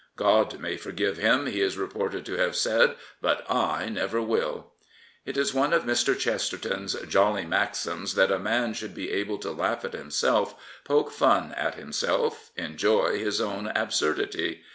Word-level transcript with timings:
"God 0.15 0.59
may 0.59 0.77
forgive 0.77 1.19
him/' 1.19 1.47
he 1.51 1.61
is 1.61 1.77
reported 1.77 2.25
to 2.25 2.33
have 2.37 2.55
said; 2.55 2.95
but 3.21 3.45
I 3.47 3.87
never 3.87 4.19
will." 4.19 4.71
It 5.27 5.37
is 5.37 5.53
one 5.53 5.73
of 5.73 5.83
Mr, 5.83 6.17
Chesterton's 6.17 6.95
jolly 7.07 7.45
maxims 7.45 8.15
that 8.15 8.31
a 8.31 8.39
man 8.39 8.73
should 8.73 8.95
be 8.95 9.11
able 9.11 9.37
to 9.37 9.51
laugh 9.51 9.85
at 9.85 9.93
himself, 9.93 10.55
poke 10.85 11.11
fun 11.11 11.51
at 11.51 11.75
himself, 11.75 12.49
enjoy 12.55 13.19
his 13.19 13.39
own 13.39 13.67
absurdity. 13.75 14.63